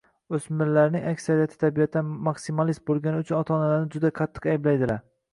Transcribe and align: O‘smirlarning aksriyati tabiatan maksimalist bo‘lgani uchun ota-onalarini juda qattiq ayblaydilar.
O‘smirlarning 0.35 1.03
aksriyati 1.09 1.59
tabiatan 1.63 2.07
maksimalist 2.27 2.83
bo‘lgani 2.91 3.19
uchun 3.25 3.37
ota-onalarini 3.41 3.91
juda 3.97 4.11
qattiq 4.21 4.49
ayblaydilar. 4.55 5.05